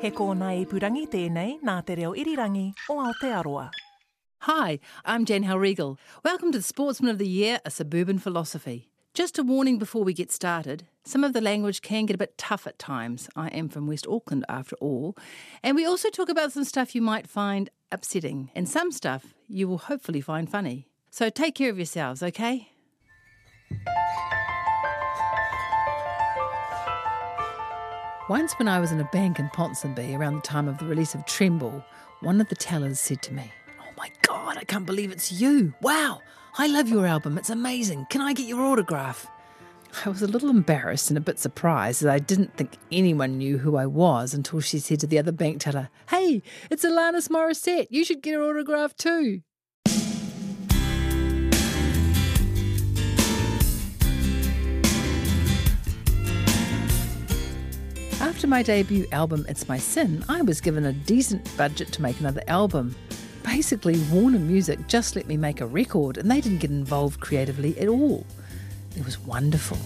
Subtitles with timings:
[0.00, 3.66] He kōna ipurangi tēnei nā te reo irirangi o Aotearoa.
[4.48, 5.98] Hi, I'm Jan Hellriegel.
[6.24, 8.88] Welcome to the Sportsman of the Year, a suburban philosophy.
[9.12, 12.38] Just a warning before we get started some of the language can get a bit
[12.38, 13.28] tough at times.
[13.34, 15.16] I am from West Auckland after all.
[15.62, 19.66] And we also talk about some stuff you might find upsetting, and some stuff you
[19.66, 20.88] will hopefully find funny.
[21.10, 22.68] So take care of yourselves, okay?
[28.30, 31.16] Once, when I was in a bank in Ponsonby around the time of the release
[31.16, 31.84] of Tremble,
[32.20, 33.50] one of the tellers said to me,
[33.80, 35.74] Oh my God, I can't believe it's you.
[35.82, 36.22] Wow,
[36.56, 37.38] I love your album.
[37.38, 38.06] It's amazing.
[38.08, 39.26] Can I get your autograph?
[40.06, 43.58] I was a little embarrassed and a bit surprised as I didn't think anyone knew
[43.58, 47.88] who I was until she said to the other bank teller, Hey, it's Alanis Morissette.
[47.90, 49.40] You should get her autograph too.
[58.30, 62.20] After my debut album, It's My Sin, I was given a decent budget to make
[62.20, 62.94] another album.
[63.42, 67.76] Basically, Warner Music just let me make a record and they didn't get involved creatively
[67.76, 68.24] at all.
[68.96, 69.78] It was wonderful.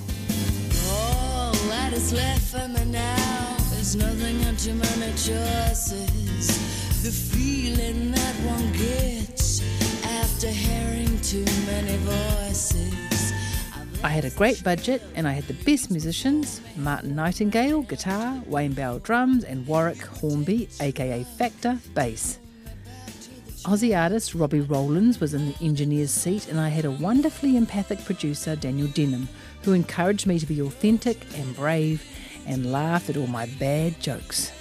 [0.93, 4.39] All that is left for me now is nothing
[5.17, 6.47] choices.
[7.03, 9.63] The feeling that one gets
[10.05, 13.14] after hearing too many voices.
[14.03, 18.73] I had a great budget and I had the best musicians Martin Nightingale, guitar, Wayne
[18.73, 22.39] Bell, drums, and Warwick Hornby, aka Factor, bass.
[23.65, 28.05] Aussie artist Robbie Rollins was in the engineer's seat, and I had a wonderfully empathic
[28.05, 29.27] producer, Daniel Denham,
[29.63, 32.05] who encouraged me to be authentic and brave
[32.47, 34.53] and laugh at all my bad jokes.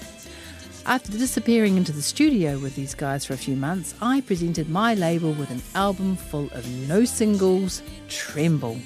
[0.85, 4.94] After disappearing into the studio with these guys for a few months, I presented my
[4.94, 8.79] label with an album full of no singles, Tremble.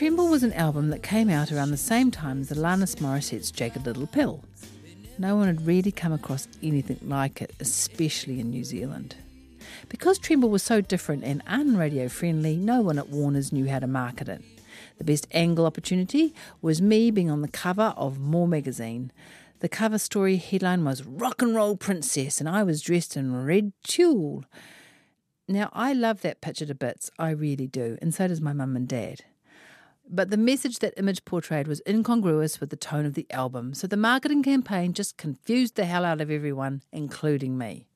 [0.00, 3.84] Tremble was an album that came out around the same time as Alanis Morissette's Jagged
[3.84, 4.42] Little Pill.
[5.18, 9.16] No one had really come across anything like it, especially in New Zealand.
[9.90, 13.86] Because Tremble was so different and unradio friendly, no one at Warner's knew how to
[13.86, 14.42] market it.
[14.96, 19.12] The best angle opportunity was me being on the cover of More magazine.
[19.58, 23.74] The cover story headline was Rock and Roll Princess, and I was dressed in red
[23.86, 24.46] tulle.
[25.46, 28.76] Now, I love that picture to bits, I really do, and so does my mum
[28.76, 29.24] and dad.
[30.12, 33.86] But the message that image portrayed was incongruous with the tone of the album, so
[33.86, 37.86] the marketing campaign just confused the hell out of everyone, including me.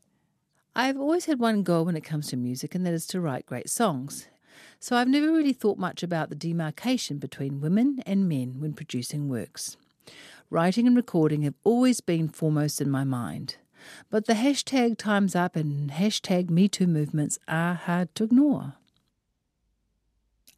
[0.76, 3.46] I've always had one goal when it comes to music, and that is to write
[3.46, 4.28] great songs.
[4.78, 9.28] So I've never really thought much about the demarcation between women and men when producing
[9.28, 9.76] works.
[10.50, 13.56] Writing and recording have always been foremost in my mind.
[14.08, 18.74] But the hashtag Time's Up and hashtag MeToo movements are hard to ignore.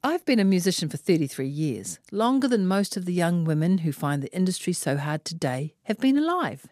[0.06, 3.91] I've been a musician for 33 years, longer than most of the young women who
[3.91, 6.69] find the industry so hard today have been alive.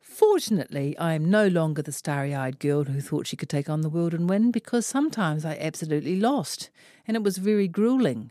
[0.00, 3.82] Fortunately, I am no longer the starry eyed girl who thought she could take on
[3.82, 6.70] the world and win because sometimes I absolutely lost,
[7.06, 8.30] and it was very grueling.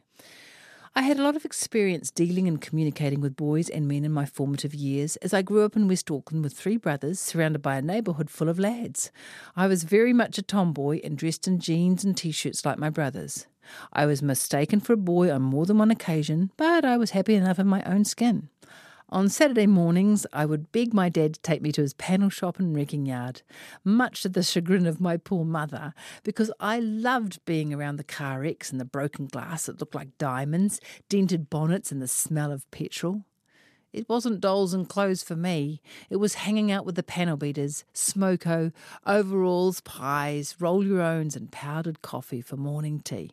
[0.95, 4.25] I had a lot of experience dealing and communicating with boys and men in my
[4.25, 7.83] formative years as I grew up in West Auckland with three brothers surrounded by a
[7.83, 9.11] neighbourhood full of lads.
[9.55, 12.89] I was very much a tomboy and dressed in jeans and t shirts like my
[12.89, 13.45] brothers.
[13.91, 17.35] I was mistaken for a boy on more than one occasion, but I was happy
[17.35, 18.49] enough in my own skin.
[19.09, 22.57] On Saturday mornings, I would beg my dad to take me to his panel shop
[22.57, 23.43] and wrecking yard,
[23.83, 25.93] much to the chagrin of my poor mother,
[26.23, 30.17] because I loved being around the car wrecks and the broken glass that looked like
[30.17, 33.23] diamonds, dented bonnets, and the smell of petrol.
[33.91, 35.79] It wasn't dolls and clothes for me.
[36.09, 38.73] It was hanging out with the panel beaters, smoko,
[39.05, 43.29] overalls, pies, roll your owns, and powdered coffee for morning tea.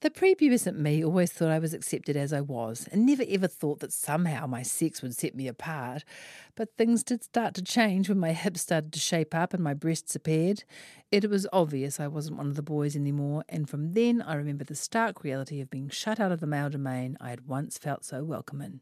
[0.00, 3.80] The prepubescent me always thought I was accepted as I was, and never ever thought
[3.80, 6.04] that somehow my sex would set me apart.
[6.54, 9.74] But things did start to change when my hips started to shape up and my
[9.74, 10.64] breasts appeared.
[11.12, 14.64] It was obvious I wasn't one of the boys anymore, and from then I remember
[14.64, 18.02] the stark reality of being shut out of the male domain I had once felt
[18.02, 18.80] so welcome in.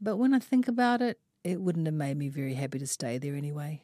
[0.00, 3.18] But when I think about it, it wouldn't have made me very happy to stay
[3.18, 3.82] there anyway.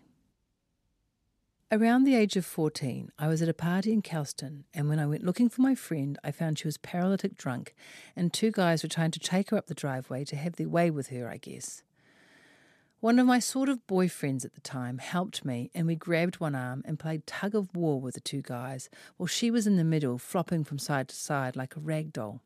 [1.72, 5.06] Around the age of 14, I was at a party in Kelston, and when I
[5.06, 7.74] went looking for my friend, I found she was paralytic drunk,
[8.14, 10.90] and two guys were trying to take her up the driveway to have their way
[10.90, 11.82] with her, I guess.
[13.00, 16.54] One of my sort of boyfriends at the time helped me, and we grabbed one
[16.54, 19.84] arm and played tug of war with the two guys, while she was in the
[19.84, 22.42] middle, flopping from side to side like a rag doll.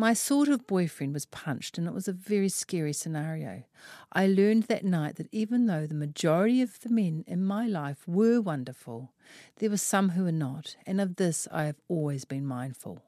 [0.00, 3.64] My sort of boyfriend was punched, and it was a very scary scenario.
[4.12, 8.06] I learned that night that even though the majority of the men in my life
[8.06, 9.10] were wonderful,
[9.56, 13.02] there were some who were not, and of this I have always been mindful.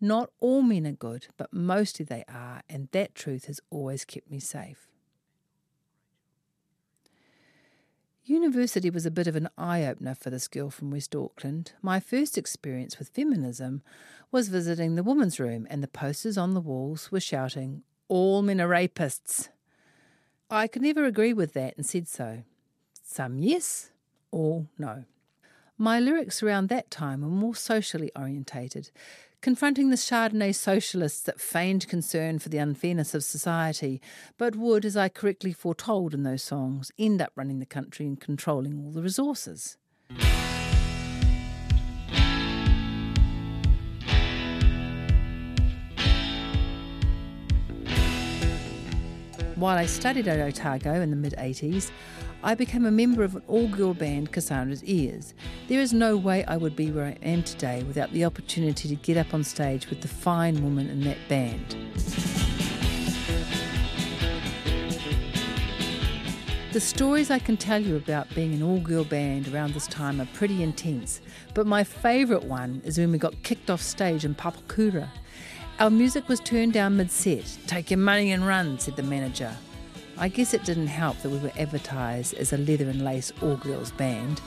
[0.00, 4.28] Not all men are good, but mostly they are, and that truth has always kept
[4.28, 4.88] me safe.
[8.24, 11.72] University was a bit of an eye opener for this girl from West Auckland.
[11.82, 13.82] My first experience with feminism
[14.30, 18.60] was visiting the women's room, and the posters on the walls were shouting, All men
[18.60, 19.48] are rapists.
[20.48, 22.44] I could never agree with that and said so.
[23.02, 23.90] Some yes,
[24.30, 25.04] all no.
[25.76, 28.92] My lyrics around that time were more socially orientated,
[29.42, 34.00] confronting the Chardonnay socialists that feigned concern for the unfairness of society,
[34.38, 38.18] but would, as I correctly foretold in those songs, end up running the country and
[38.18, 39.76] controlling all the resources.
[49.56, 51.90] While I studied at Otago in the mid 80s,
[52.44, 55.32] I became a member of an all girl band, Cassandra's Ears.
[55.68, 58.96] There is no way I would be where I am today without the opportunity to
[58.96, 61.76] get up on stage with the fine woman in that band.
[66.72, 70.20] The stories I can tell you about being an all girl band around this time
[70.20, 71.20] are pretty intense,
[71.54, 75.08] but my favourite one is when we got kicked off stage in Papakura.
[75.78, 77.56] Our music was turned down mid set.
[77.68, 79.54] Take your money and run, said the manager.
[80.18, 83.56] I guess it didn't help that we were advertised as a leather and lace all
[83.56, 84.40] girls band.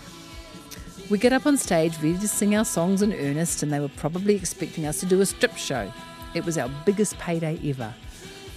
[1.09, 3.89] We get up on stage ready to sing our songs in earnest, and they were
[3.89, 5.91] probably expecting us to do a strip show.
[6.33, 7.93] It was our biggest payday ever.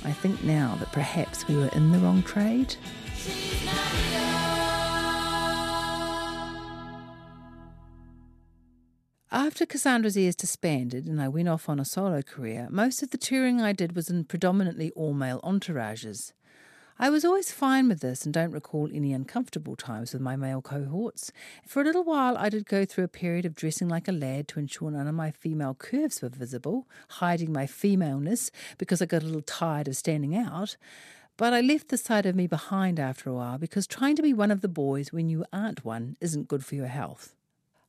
[0.04, 2.76] I think now that perhaps we were in the wrong trade.
[9.30, 13.18] After Cassandra's Ears disbanded and I went off on a solo career, most of the
[13.18, 16.32] touring I did was in predominantly all male entourages.
[17.00, 20.60] I was always fine with this and don't recall any uncomfortable times with my male
[20.60, 21.30] cohorts.
[21.64, 24.48] For a little while, I did go through a period of dressing like a lad
[24.48, 29.22] to ensure none of my female curves were visible, hiding my femaleness because I got
[29.22, 30.76] a little tired of standing out.
[31.36, 34.34] But I left the side of me behind after a while because trying to be
[34.34, 37.36] one of the boys when you aren't one isn't good for your health.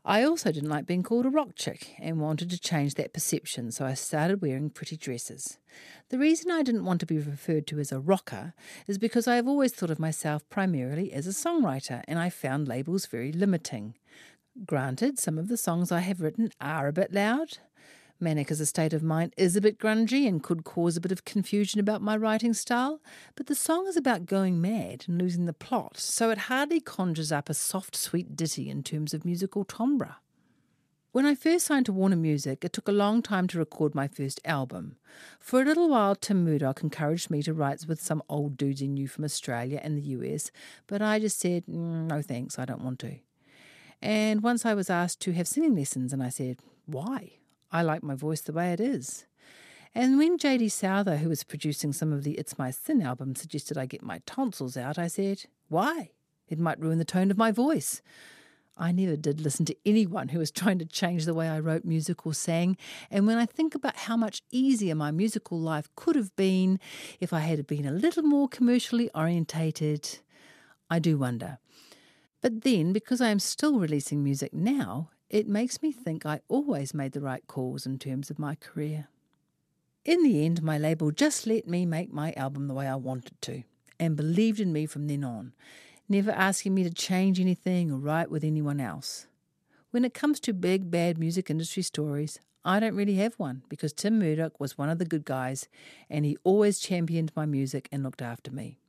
[0.10, 3.72] I also didn't like being called a rock chick and wanted to change that perception,
[3.72, 5.60] so I started wearing pretty dresses.
[6.10, 8.56] The reason I didn't want to be referred to as a rocker
[8.88, 12.68] is because I have always thought of myself primarily as a songwriter, and I found
[12.68, 13.98] labels very limiting.
[14.66, 17.60] Granted, some of the songs I have written are a bit loud,
[18.22, 21.12] Manic as a state of mind is a bit grungy and could cause a bit
[21.12, 23.02] of confusion about my writing style,
[23.36, 27.32] but the song is about going mad and losing the plot, so it hardly conjures
[27.32, 30.18] up a soft, sweet ditty in terms of musical timbre.
[31.12, 34.08] When I first signed to Warner Music, it took a long time to record my
[34.08, 34.98] first album.
[35.40, 38.88] For a little while, Tim Murdoch encouraged me to write with some old dudes he
[38.88, 40.52] knew from Australia and the US,
[40.88, 43.16] but I just said, mm, no thanks, I don't want to.
[44.02, 47.39] And once I was asked to have singing lessons, and I said, why?
[47.72, 49.26] I like my voice the way it is.
[49.96, 53.78] And when JD Souther, who was producing some of the It's My Sin album, suggested
[53.78, 56.12] I get my tonsils out, I said, Why?
[56.48, 58.02] It might ruin the tone of my voice.
[58.80, 61.84] I never did listen to anyone who was trying to change the way I wrote
[61.84, 62.78] music or sang.
[63.12, 66.80] And when I think about how much easier my musical life could have been
[67.20, 70.20] if I had been a little more commercially orientated,
[70.90, 71.58] I do wonder.
[72.42, 76.94] But then, because I am still releasing music now, it makes me think I always
[76.94, 79.08] made the right calls in terms of my career.
[80.04, 83.40] In the end, my label just let me make my album the way I wanted
[83.44, 83.64] to
[84.00, 85.54] and believed in me from then on,
[86.08, 89.28] never asking me to change anything or write with anyone else.
[89.92, 93.94] When it comes to big, bad music industry stories, I don't really have one because
[93.94, 95.68] Tim Murdoch was one of the good guys
[96.10, 98.80] and he always championed my music and looked after me.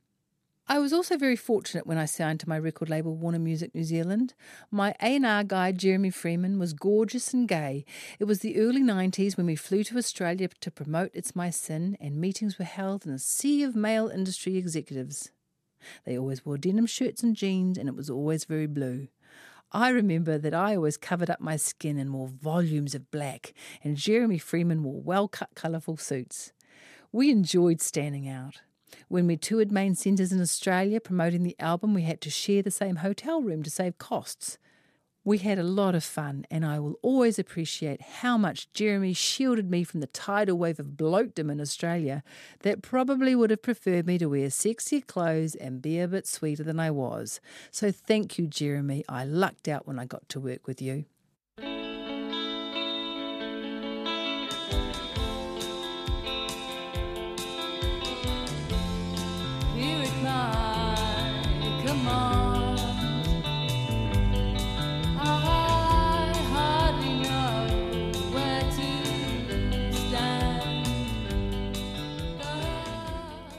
[0.67, 3.83] I was also very fortunate when I signed to my record label Warner Music New
[3.83, 4.33] Zealand.
[4.69, 7.83] My A&R guy Jeremy Freeman was gorgeous and gay.
[8.19, 11.97] It was the early 90s when we flew to Australia to promote It's My Sin
[11.99, 15.31] and meetings were held in a sea of male industry executives.
[16.05, 19.07] They always wore denim shirts and jeans and it was always very blue.
[19.73, 23.53] I remember that I always covered up my skin and wore volumes of black,
[23.83, 26.51] and Jeremy Freeman wore well cut, colourful suits.
[27.13, 28.61] We enjoyed standing out.
[29.07, 32.71] When we toured main centres in Australia promoting the album, we had to share the
[32.71, 34.57] same hotel room to save costs.
[35.23, 39.69] We had a lot of fun, and I will always appreciate how much Jeremy shielded
[39.69, 42.23] me from the tidal wave of blokedom in Australia
[42.61, 46.63] that probably would have preferred me to wear sexier clothes and be a bit sweeter
[46.63, 47.39] than I was.
[47.69, 49.05] So thank you, Jeremy.
[49.07, 51.05] I lucked out when I got to work with you.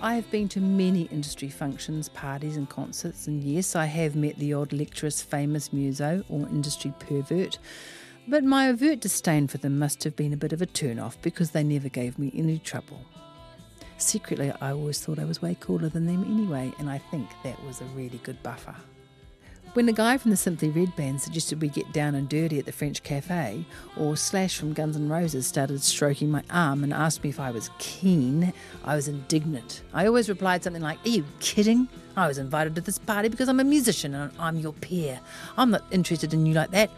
[0.04, 4.36] I have been to many industry functions, parties, and concerts, and yes, I have met
[4.36, 7.60] the odd lecturous famous muso or industry pervert.
[8.26, 11.22] But my overt disdain for them must have been a bit of a turn off
[11.22, 13.06] because they never gave me any trouble.
[13.96, 17.62] Secretly, I always thought I was way cooler than them anyway, and I think that
[17.64, 18.74] was a really good buffer.
[19.74, 22.66] When the guy from the Simply Red band suggested we get down and dirty at
[22.66, 23.64] the French cafe,
[23.96, 27.50] or Slash from Guns N' Roses started stroking my arm and asked me if I
[27.50, 28.52] was keen,
[28.84, 29.82] I was indignant.
[29.94, 31.88] I always replied something like, Are you kidding?
[32.18, 35.18] I was invited to this party because I'm a musician and I'm your peer.
[35.56, 36.90] I'm not interested in you like that.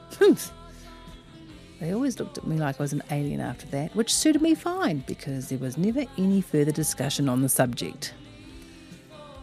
[1.78, 4.57] They always looked at me like I was an alien after that, which suited me
[4.57, 8.14] fine because there was never any further discussion on the subject.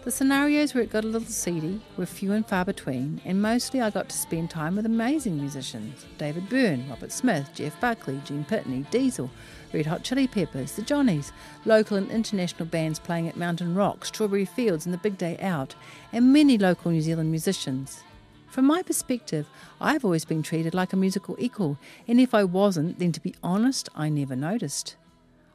[0.04, 3.82] The scenarios where it got a little seedy were few and far between, and mostly
[3.82, 8.44] I got to spend time with amazing musicians David Byrne, Robert Smith, Jeff Buckley, Gene
[8.44, 9.30] Pitney, Diesel,
[9.72, 11.32] Red Hot Chili Peppers, the Johnnies,
[11.66, 15.76] local and international bands playing at Mountain Rock, Strawberry Fields, and the Big Day Out,
[16.12, 18.02] and many local New Zealand musicians.
[18.48, 19.46] From my perspective,
[19.80, 21.78] I've always been treated like a musical equal,
[22.08, 24.96] and if I wasn't, then to be honest, I never noticed.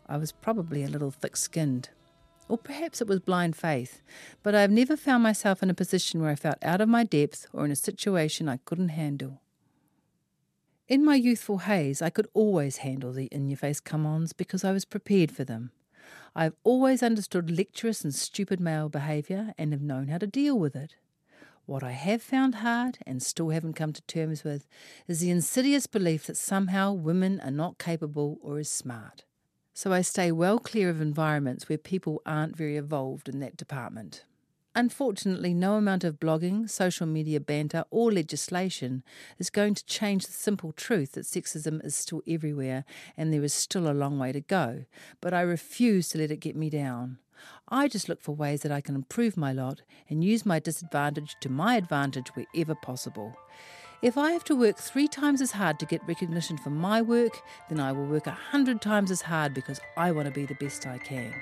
[0.09, 1.89] I was probably a little thick skinned.
[2.49, 4.03] Or perhaps it was blind faith,
[4.43, 7.03] but I have never found myself in a position where I felt out of my
[7.03, 9.41] depth or in a situation I couldn't handle.
[10.89, 14.63] In my youthful haze, I could always handle the in your face come ons because
[14.63, 15.73] I was prepared for them.
[16.37, 20.57] I have always understood lecturous and stupid male behaviour and have known how to deal
[20.57, 20.95] with it.
[21.65, 24.69] What I have found hard and still haven't come to terms with
[25.09, 29.25] is the insidious belief that somehow women are not capable or as smart.
[29.77, 34.25] So I stay well clear of environments where people aren't very evolved in that department.
[34.75, 39.05] Unfortunately, no amount of blogging, social media banter, or legislation
[39.39, 42.87] is going to change the simple truth that sexism is still everywhere
[43.19, 44.87] and there is still a long way to go.
[45.21, 47.19] But I refuse to let it get me down.
[47.69, 51.37] I just look for ways that I can improve my lot and use my disadvantage
[51.41, 53.37] to my advantage wherever possible.
[54.03, 57.41] If I have to work three times as hard to get recognition for my work,
[57.71, 60.55] then I will work a hundred times as hard because I want to be the
[60.55, 61.33] best I can.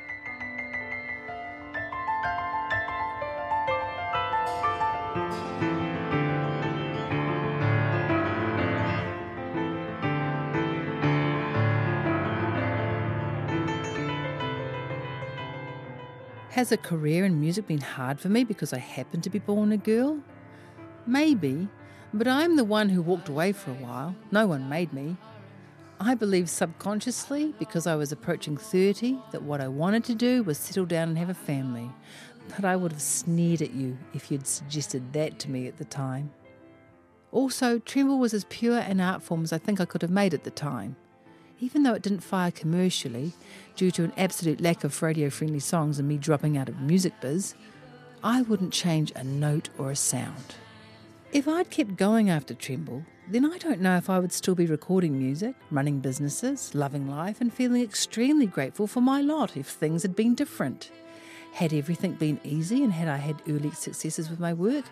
[16.50, 19.72] Has a career in music been hard for me because I happen to be born
[19.72, 20.20] a girl?
[21.04, 21.68] Maybe,
[22.14, 24.14] but I'm the one who walked away for a while.
[24.30, 25.16] No one made me.
[25.98, 30.56] I believe subconsciously, because I was approaching 30, that what I wanted to do was
[30.56, 31.90] settle down and have a family.
[32.54, 35.84] But I would have sneered at you if you'd suggested that to me at the
[35.84, 36.30] time.
[37.32, 40.34] Also, Tremble was as pure an art form as I think I could have made
[40.34, 40.94] at the time.
[41.58, 43.32] Even though it didn't fire commercially,
[43.74, 47.14] due to an absolute lack of radio friendly songs and me dropping out of music
[47.20, 47.56] biz,
[48.22, 50.54] I wouldn't change a note or a sound.
[51.34, 54.66] If I'd kept going after Tremble, then I don't know if I would still be
[54.66, 60.02] recording music, running businesses, loving life, and feeling extremely grateful for my lot if things
[60.02, 60.92] had been different.
[61.54, 64.84] Had everything been easy and had I had early successes with my work,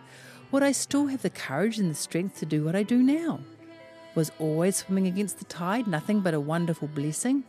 [0.51, 3.39] would I still have the courage and the strength to do what I do now?
[4.17, 7.45] Was always swimming against the tide nothing but a wonderful blessing?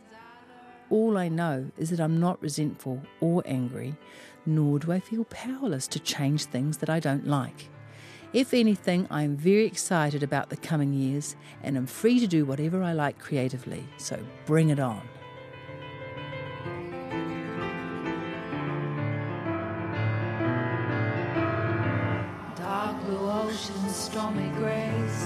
[0.88, 3.96] All I know is that I'm not resentful or angry,
[4.46, 7.70] nor do I feel powerless to change things that I don't like.
[8.34, 12.44] If anything, I am very excited about the coming years and am free to do
[12.44, 15.00] whatever I like creatively, so bring it on.
[22.56, 23.52] Dark blue
[23.88, 25.16] stormy grays.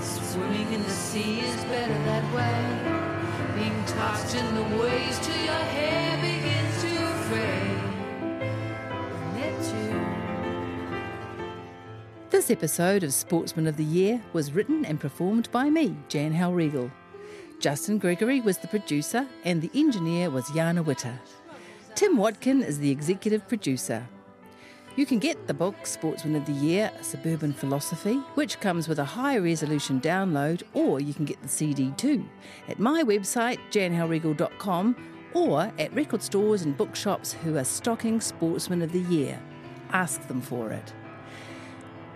[0.00, 3.60] Swimming in the sea is better that way.
[3.60, 7.79] Being tossed in the waves till your hair begins to fray.
[12.40, 16.90] This episode of Sportsman of the Year was written and performed by me, Jan Hellriegel.
[17.58, 21.20] Justin Gregory was the producer, and the engineer was Jana Witter.
[21.94, 24.08] Tim Watkin is the executive producer.
[24.96, 29.04] You can get the book Sportsman of the Year Suburban Philosophy, which comes with a
[29.04, 32.24] high resolution download, or you can get the CD too
[32.68, 34.96] at my website, janhellriegel.com,
[35.34, 39.38] or at record stores and bookshops who are stocking Sportsman of the Year.
[39.92, 40.94] Ask them for it.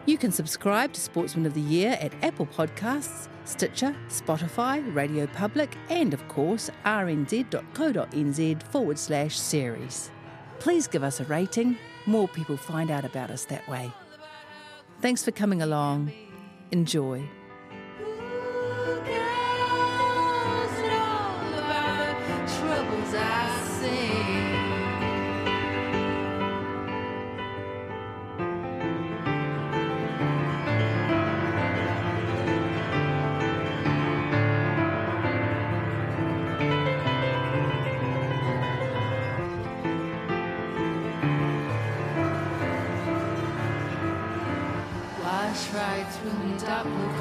[0.06, 5.74] You can subscribe to Sportsman of the Year at Apple Podcasts, Stitcher, Spotify, Radio Public,
[5.88, 10.10] and of course rnz.co.nz forward slash series.
[10.58, 11.78] Please give us a rating.
[12.04, 13.90] More people find out about us that way.
[15.00, 16.12] Thanks for coming along.
[16.70, 17.26] Enjoy.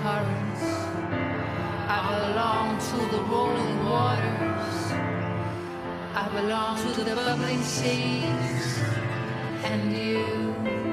[0.03, 0.63] Currents.
[1.95, 4.77] I belong to the rolling waters.
[6.13, 8.65] I belong to the bubbling seas.
[9.63, 10.93] And you.